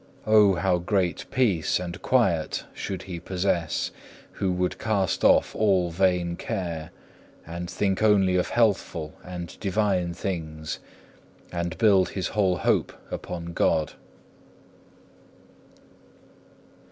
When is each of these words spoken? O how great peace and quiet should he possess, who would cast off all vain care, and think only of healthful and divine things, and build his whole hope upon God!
O 0.25 0.55
how 0.55 0.79
great 0.79 1.25
peace 1.29 1.79
and 1.79 2.01
quiet 2.01 2.63
should 2.73 3.03
he 3.03 3.19
possess, 3.19 3.91
who 4.31 4.51
would 4.51 4.79
cast 4.79 5.23
off 5.23 5.55
all 5.55 5.91
vain 5.91 6.35
care, 6.37 6.89
and 7.45 7.69
think 7.69 8.01
only 8.01 8.35
of 8.35 8.49
healthful 8.49 9.13
and 9.23 9.55
divine 9.59 10.15
things, 10.15 10.79
and 11.51 11.77
build 11.77 12.09
his 12.09 12.29
whole 12.29 12.57
hope 12.57 12.91
upon 13.11 13.53
God! 13.53 13.93